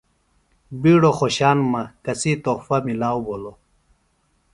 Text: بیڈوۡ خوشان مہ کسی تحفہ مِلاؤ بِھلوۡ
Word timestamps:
بیڈوۡ 0.81 1.15
خوشان 1.17 1.57
مہ 1.71 1.81
کسی 2.05 2.31
تحفہ 2.43 2.77
مِلاؤ 2.85 3.17
بِھلوۡ 3.25 3.57